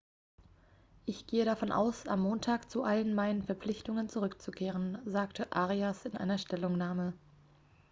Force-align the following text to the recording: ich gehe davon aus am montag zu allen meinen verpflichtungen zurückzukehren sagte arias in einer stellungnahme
ich 1.05 1.27
gehe 1.27 1.45
davon 1.45 1.71
aus 1.71 2.07
am 2.07 2.21
montag 2.21 2.71
zu 2.71 2.81
allen 2.81 3.13
meinen 3.13 3.43
verpflichtungen 3.43 4.09
zurückzukehren 4.09 4.97
sagte 5.05 5.51
arias 5.53 6.05
in 6.05 6.17
einer 6.17 6.39
stellungnahme 6.39 7.13